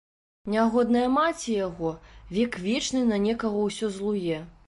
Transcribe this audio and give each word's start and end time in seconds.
Нягодная 0.53 1.03
маці 1.17 1.51
яго, 1.67 1.91
век 2.37 2.57
вечны 2.65 3.05
на 3.13 3.21
некага 3.29 3.63
ўсё 3.69 3.93
злуе. 3.99 4.43